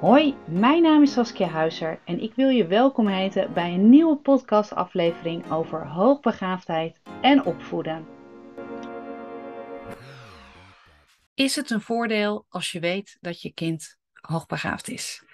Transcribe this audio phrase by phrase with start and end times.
[0.00, 4.16] Hoi, mijn naam is Saskia Huizer en ik wil je welkom heten bij een nieuwe
[4.16, 8.06] podcastaflevering over hoogbegaafdheid en opvoeden.
[11.34, 15.24] Is het een voordeel als je weet dat je kind hoogbegaafd is?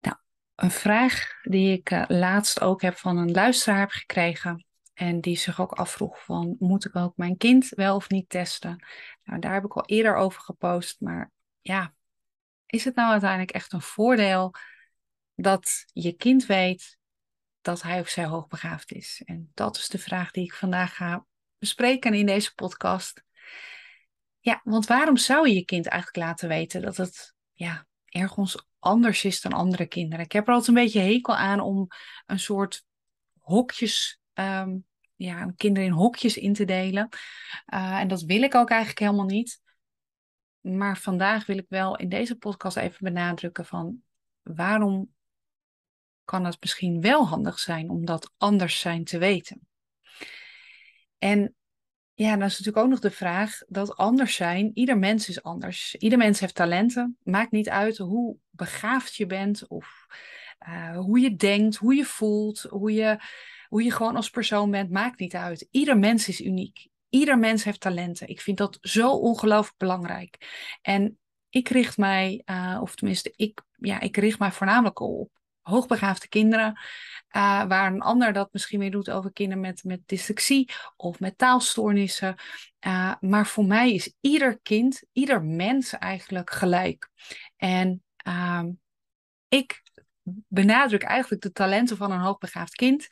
[0.00, 0.16] Nou,
[0.54, 4.66] een vraag die ik uh, laatst ook heb van een luisteraar heb gekregen.
[4.94, 8.86] En die zich ook afvroeg van, moet ik ook mijn kind wel of niet testen?
[9.24, 11.30] Nou, daar heb ik al eerder over gepost, maar
[11.60, 11.94] ja,
[12.66, 14.54] is het nou uiteindelijk echt een voordeel
[15.34, 16.98] dat je kind weet
[17.60, 19.22] dat hij of zij hoogbegaafd is?
[19.24, 21.26] En dat is de vraag die ik vandaag ga
[21.58, 23.24] bespreken in deze podcast.
[24.38, 29.24] Ja, want waarom zou je je kind eigenlijk laten weten dat het ja, ergens anders
[29.24, 30.24] is dan andere kinderen?
[30.24, 31.86] Ik heb er altijd een beetje hekel aan om
[32.26, 32.84] een soort
[33.38, 37.08] hokjes, um, ja, kinderen in hokjes in te delen.
[37.74, 39.60] Uh, en dat wil ik ook eigenlijk helemaal niet.
[40.74, 44.02] Maar vandaag wil ik wel in deze podcast even benadrukken van
[44.42, 45.14] waarom
[46.24, 49.68] kan het misschien wel handig zijn om dat anders zijn te weten.
[51.18, 51.54] En
[52.14, 55.94] ja, dan is natuurlijk ook nog de vraag dat anders zijn, ieder mens is anders.
[55.94, 57.18] Ieder mens heeft talenten.
[57.22, 60.06] Maakt niet uit hoe begaafd je bent of
[60.68, 63.18] uh, hoe je denkt, hoe je voelt, hoe je,
[63.68, 64.90] hoe je gewoon als persoon bent.
[64.90, 65.68] Maakt niet uit.
[65.70, 66.88] Ieder mens is uniek.
[67.16, 68.28] Ieder mens heeft talenten.
[68.28, 70.38] Ik vind dat zo ongelooflijk belangrijk.
[70.82, 71.18] En
[71.50, 76.72] ik richt mij, uh, of tenminste, ik, ja, ik richt mij voornamelijk op hoogbegaafde kinderen.
[77.36, 81.38] Uh, waar een ander dat misschien meer doet over kinderen met, met dyslexie of met
[81.38, 82.34] taalstoornissen.
[82.86, 87.10] Uh, maar voor mij is ieder kind, ieder mens eigenlijk gelijk.
[87.56, 88.70] En ehm,
[89.48, 89.82] ik
[90.48, 93.06] benadruk eigenlijk de talenten van een hoogbegaafd kind.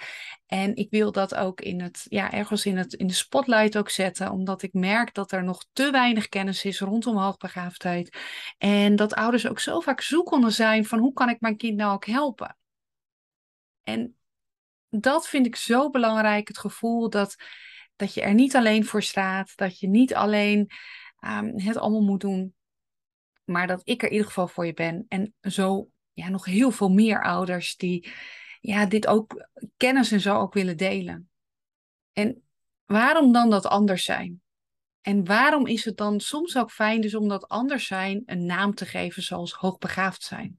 [0.47, 3.91] En ik wil dat ook in het, ja, ergens in, het, in de spotlight ook
[3.91, 8.19] zetten, omdat ik merk dat er nog te weinig kennis is rondom hoogbegaafdheid.
[8.59, 11.93] En dat ouders ook zo vaak zoekende zijn van hoe kan ik mijn kind nou
[11.93, 12.57] ook helpen.
[13.83, 14.17] En
[14.89, 17.37] dat vind ik zo belangrijk, het gevoel dat,
[17.97, 20.71] dat je er niet alleen voor staat, dat je niet alleen
[21.21, 22.55] um, het allemaal moet doen,
[23.45, 25.05] maar dat ik er in ieder geval voor je ben.
[25.09, 28.09] En zo ja, nog heel veel meer ouders die
[28.61, 31.29] ja, dit ook kennis en zo ook willen delen.
[32.13, 32.43] En
[32.85, 34.43] waarom dan dat anders zijn?
[35.01, 38.75] En waarom is het dan soms ook fijn dus om dat anders zijn een naam
[38.75, 40.59] te geven zoals hoogbegaafd zijn?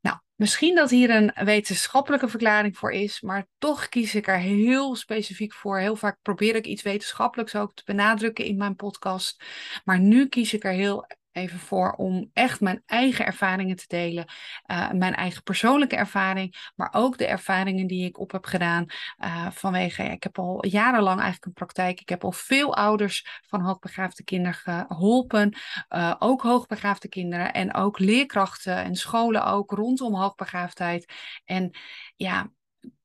[0.00, 4.96] Nou, misschien dat hier een wetenschappelijke verklaring voor is, maar toch kies ik er heel
[4.96, 5.78] specifiek voor.
[5.78, 9.44] Heel vaak probeer ik iets wetenschappelijks ook te benadrukken in mijn podcast.
[9.84, 14.24] Maar nu kies ik er heel even voor om echt mijn eigen ervaringen te delen.
[14.66, 18.86] Uh, mijn eigen persoonlijke ervaring, maar ook de ervaringen die ik op heb gedaan.
[19.18, 22.00] Uh, vanwege, ik heb al jarenlang eigenlijk een praktijk.
[22.00, 25.56] Ik heb al veel ouders van hoogbegaafde kinderen geholpen.
[25.90, 31.12] Uh, ook hoogbegaafde kinderen en ook leerkrachten en scholen ook rondom hoogbegaafdheid.
[31.44, 31.70] En
[32.16, 32.50] ja,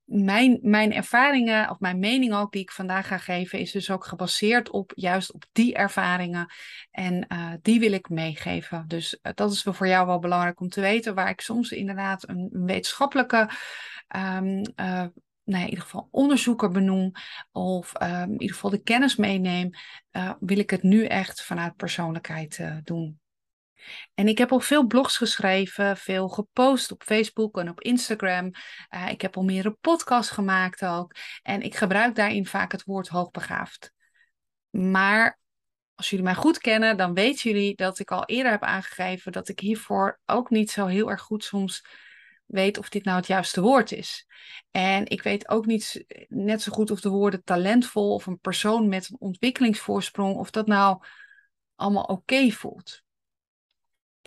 [0.07, 4.06] mijn, mijn ervaringen, of mijn mening ook, die ik vandaag ga geven, is dus ook
[4.06, 6.53] gebaseerd op juist op die ervaringen.
[6.91, 8.85] En uh, die wil ik meegeven.
[8.88, 11.72] Dus uh, dat is wel voor jou wel belangrijk om te weten, waar ik soms
[11.72, 13.50] inderdaad een, wetenschappelijke.
[14.16, 15.06] Um, uh,
[15.44, 17.12] nou ja, in ieder geval onderzoeker benoem
[17.51, 19.69] of um, in ieder geval de kennis meeneem,
[20.40, 23.19] wil ik het nu echt vanuit persoonlijkheid doen.
[24.14, 28.52] En ik heb al veel blogs geschreven, veel gepost op Facebook en op Instagram.
[28.96, 31.16] Uh, ik heb al meerdere podcasts gemaakt ook.
[31.44, 33.94] En ik gebruik daarin vaak het woord hoogbegaafd.
[34.70, 35.40] Maar
[35.96, 39.50] als jullie mij goed kennen, dan weten jullie dat ik al eerder heb aangegeven dat
[39.50, 41.84] ik hiervoor ook niet zo heel erg goed soms
[42.46, 44.28] weet of dit nou het juiste woord is.
[44.72, 48.88] En ik weet ook niet net zo goed of de woorden talentvol of een persoon
[48.88, 51.04] met een ontwikkelingsvoorsprong, of dat nou
[51.76, 53.04] allemaal oké voelt.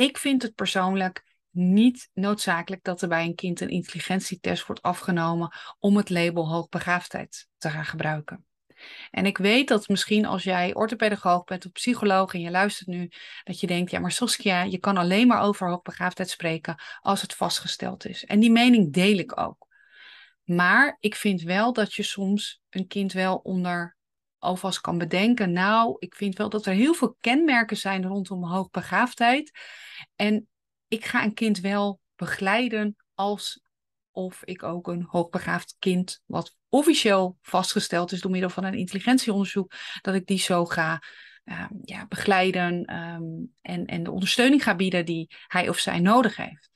[0.01, 5.53] Ik vind het persoonlijk niet noodzakelijk dat er bij een kind een intelligentietest wordt afgenomen
[5.79, 8.45] om het label hoogbegaafdheid te gaan gebruiken.
[9.11, 13.11] En ik weet dat misschien als jij orthopedagoog bent of psycholoog en je luistert nu,
[13.45, 17.35] dat je denkt, ja maar Saskia, je kan alleen maar over hoogbegaafdheid spreken als het
[17.35, 18.25] vastgesteld is.
[18.25, 19.67] En die mening deel ik ook.
[20.45, 23.97] Maar ik vind wel dat je soms een kind wel onder
[24.41, 25.53] alvast kan bedenken.
[25.53, 29.51] Nou, ik vind wel dat er heel veel kenmerken zijn rondom hoogbegaafdheid.
[30.17, 30.49] En
[30.89, 33.63] ik ga een kind wel begeleiden als
[34.13, 39.73] of ik ook een hoogbegaafd kind, wat officieel vastgesteld is door middel van een intelligentieonderzoek,
[40.01, 41.03] dat ik die zo ga
[41.45, 46.37] uh, ja, begeleiden um, en, en de ondersteuning ga bieden die hij of zij nodig
[46.37, 46.70] heeft.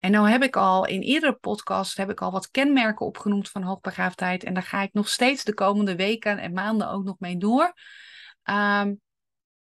[0.00, 3.62] En nou heb ik al in eerdere podcast heb ik al wat kenmerken opgenoemd van
[3.62, 4.44] hoogbegaafdheid.
[4.44, 7.74] En daar ga ik nog steeds de komende weken en maanden ook nog mee door.
[8.44, 9.00] Um,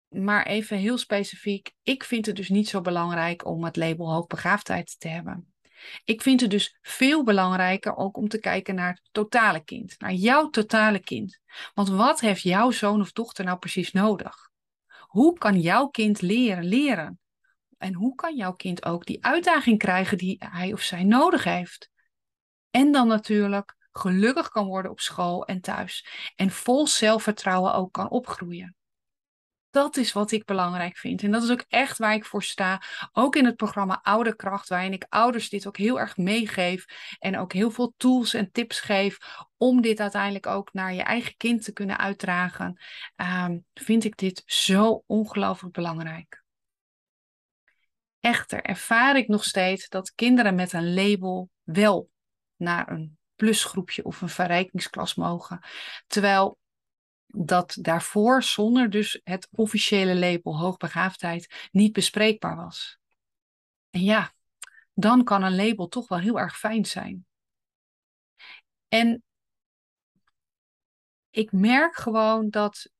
[0.09, 5.01] maar even heel specifiek, ik vind het dus niet zo belangrijk om het label hoogbegaafdheid
[5.01, 5.55] te hebben.
[6.05, 10.13] Ik vind het dus veel belangrijker ook om te kijken naar het totale kind, naar
[10.13, 11.39] jouw totale kind.
[11.75, 14.51] Want wat heeft jouw zoon of dochter nou precies nodig?
[14.99, 17.21] Hoe kan jouw kind leren leren?
[17.79, 21.91] En hoe kan jouw kind ook die uitdaging krijgen die hij of zij nodig heeft?
[22.71, 26.07] En dan natuurlijk gelukkig kan worden op school en thuis.
[26.35, 28.75] En vol zelfvertrouwen ook kan opgroeien.
[29.71, 31.23] Dat is wat ik belangrijk vind.
[31.23, 32.83] En dat is ook echt waar ik voor sta.
[33.13, 36.85] Ook in het programma Ouderkracht, waarin ik ouders dit ook heel erg meegeef.
[37.19, 39.19] En ook heel veel tools en tips geef
[39.57, 42.81] om dit uiteindelijk ook naar je eigen kind te kunnen uitdragen.
[43.17, 46.45] Um, vind ik dit zo ongelooflijk belangrijk.
[48.27, 52.11] Echter ervaar ik nog steeds dat kinderen met een label wel
[52.57, 55.61] naar een plusgroepje of een verrijkingsklas mogen.
[56.07, 56.59] Terwijl
[57.27, 62.99] dat daarvoor zonder dus het officiële label hoogbegaafdheid niet bespreekbaar was.
[63.91, 64.33] En ja,
[64.95, 67.27] dan kan een label toch wel heel erg fijn zijn.
[68.89, 69.23] En
[71.31, 72.91] ik merk gewoon dat,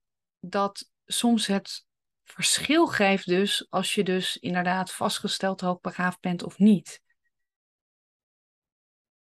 [0.41, 1.86] dat soms het
[2.31, 7.01] verschil geeft dus als je dus inderdaad vastgesteld hoogbegaafd bent of niet.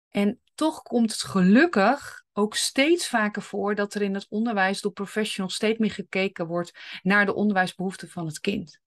[0.08, 4.93] En toch komt het gelukkig ook steeds vaker voor dat er in het onderwijs door
[4.93, 8.81] professionals steeds meer gekeken wordt naar de onderwijsbehoeften van het kind.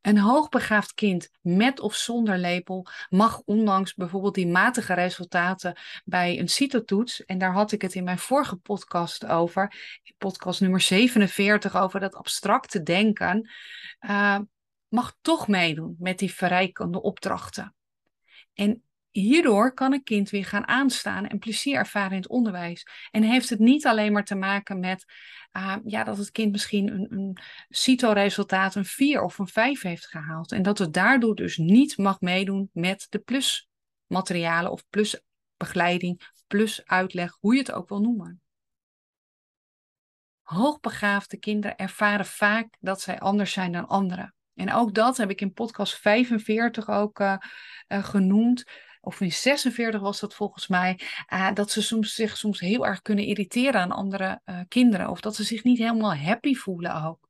[0.00, 6.48] Een hoogbegaafd kind met of zonder label mag ondanks bijvoorbeeld die matige resultaten bij een
[6.48, 9.74] CITO-toets, en daar had ik het in mijn vorige podcast over,
[10.18, 13.50] podcast nummer 47 over dat abstracte denken,
[14.00, 14.38] uh,
[14.88, 17.74] mag toch meedoen met die verrijkende opdrachten.
[18.54, 18.82] En
[19.20, 22.86] hierdoor kan een kind weer gaan aanstaan en plezier ervaren in het onderwijs.
[23.10, 25.04] En heeft het niet alleen maar te maken met
[25.56, 27.38] uh, ja, dat het kind misschien een, een
[27.68, 30.52] CITO-resultaat een 4 of een 5 heeft gehaald.
[30.52, 37.36] En dat het daardoor dus niet mag meedoen met de plusmaterialen of plusbegeleiding, plus uitleg,
[37.40, 38.42] hoe je het ook wil noemen.
[40.42, 44.34] Hoogbegaafde kinderen ervaren vaak dat zij anders zijn dan anderen.
[44.54, 47.36] En ook dat heb ik in podcast 45 ook uh,
[47.88, 48.64] uh, genoemd
[49.04, 51.00] of in 46 was dat volgens mij,
[51.32, 55.08] uh, dat ze soms, zich soms heel erg kunnen irriteren aan andere uh, kinderen.
[55.08, 57.28] Of dat ze zich niet helemaal happy voelen ook.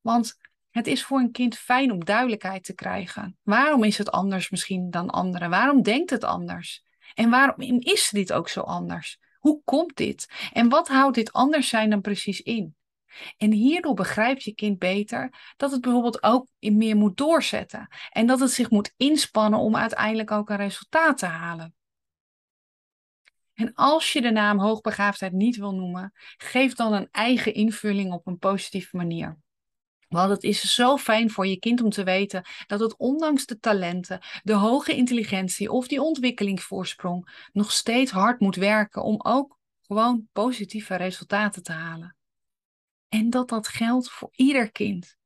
[0.00, 0.38] Want
[0.70, 3.38] het is voor een kind fijn om duidelijkheid te krijgen.
[3.42, 5.50] Waarom is het anders misschien dan anderen?
[5.50, 6.84] Waarom denkt het anders?
[7.14, 9.18] En waarom is dit ook zo anders?
[9.38, 10.50] Hoe komt dit?
[10.52, 12.76] En wat houdt dit anders zijn dan precies in?
[13.36, 17.88] En hierdoor begrijpt je kind beter dat het bijvoorbeeld ook meer moet doorzetten.
[18.10, 21.74] En dat het zich moet inspannen om uiteindelijk ook een resultaat te halen.
[23.54, 28.26] En als je de naam hoogbegaafdheid niet wil noemen, geef dan een eigen invulling op
[28.26, 29.38] een positieve manier.
[30.08, 33.58] Want het is zo fijn voor je kind om te weten dat het ondanks de
[33.58, 40.28] talenten, de hoge intelligentie of die ontwikkelingsvoorsprong nog steeds hard moet werken om ook gewoon
[40.32, 42.15] positieve resultaten te halen.
[43.08, 45.16] En dat dat geldt voor ieder kind.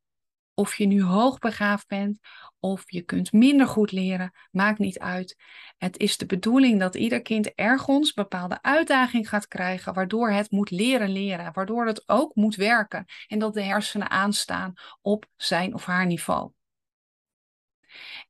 [0.54, 2.18] Of je nu hoogbegaafd bent
[2.58, 5.36] of je kunt minder goed leren, maakt niet uit.
[5.78, 10.70] Het is de bedoeling dat ieder kind ergens bepaalde uitdaging gaat krijgen, waardoor het moet
[10.70, 15.84] leren leren, waardoor het ook moet werken en dat de hersenen aanstaan op zijn of
[15.84, 16.52] haar niveau.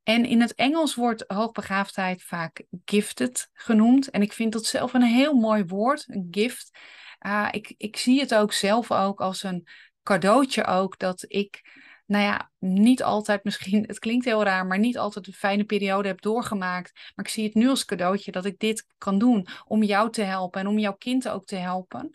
[0.03, 4.11] En in het Engels wordt hoogbegaafdheid vaak gifted genoemd.
[4.11, 6.79] En ik vind dat zelf een heel mooi woord, een gift.
[7.27, 9.69] Uh, ik, ik zie het ook zelf ook als een
[10.03, 11.61] cadeautje ook dat ik,
[12.07, 16.09] nou ja, niet altijd misschien, het klinkt heel raar, maar niet altijd een fijne periode
[16.09, 16.93] heb doorgemaakt.
[17.15, 20.23] Maar ik zie het nu als cadeautje dat ik dit kan doen om jou te
[20.23, 22.11] helpen en om jouw kind ook te helpen.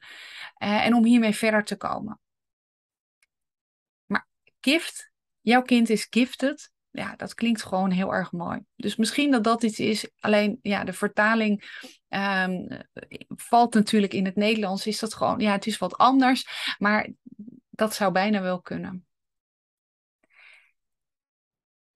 [0.63, 2.19] Uh, en om hiermee verder te komen.
[4.05, 4.27] Maar
[4.59, 8.59] gift, jouw kind is gifted ja, dat klinkt gewoon heel erg mooi.
[8.75, 10.09] Dus misschien dat dat iets is.
[10.19, 11.63] Alleen ja, de vertaling
[12.15, 12.67] um,
[13.27, 14.87] valt natuurlijk in het Nederlands.
[14.87, 16.75] Is dat gewoon, ja, het is wat anders.
[16.77, 17.09] Maar
[17.69, 19.05] dat zou bijna wel kunnen.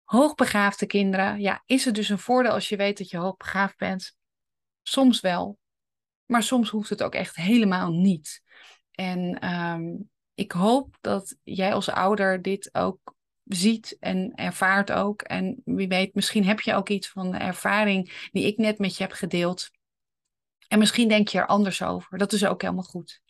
[0.05, 4.17] Hoogbegaafde kinderen, ja, is het dus een voordeel als je weet dat je hoogbegaafd bent?
[4.83, 5.59] Soms wel,
[6.27, 8.43] maar soms hoeft het ook echt helemaal niet.
[8.91, 15.23] En um, ik hoop dat jij als ouder dit ook ziet en ervaart ook.
[15.23, 18.97] En wie weet, misschien heb je ook iets van de ervaring die ik net met
[18.97, 19.71] je heb gedeeld.
[20.69, 22.19] En misschien denk je er anders over.
[22.19, 23.21] Dat is ook helemaal goed.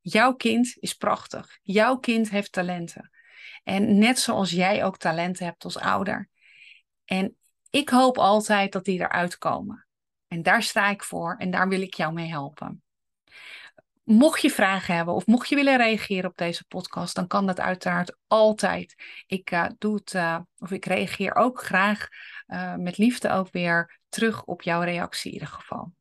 [0.00, 1.58] Jouw kind is prachtig.
[1.62, 3.10] Jouw kind heeft talenten.
[3.64, 6.28] En net zoals jij ook talenten hebt als ouder.
[7.04, 7.36] En
[7.70, 9.86] ik hoop altijd dat die eruit komen.
[10.28, 12.82] En daar sta ik voor en daar wil ik jou mee helpen.
[14.04, 17.60] Mocht je vragen hebben of mocht je willen reageren op deze podcast, dan kan dat
[17.60, 18.94] uiteraard altijd.
[19.26, 22.08] Ik uh, doe het, uh, of ik reageer ook graag
[22.46, 25.92] uh, met liefde ook weer terug op jouw reactie in ieder geval.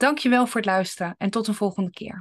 [0.00, 2.18] Dankjewel voor het luisteren en tot een volgende keer.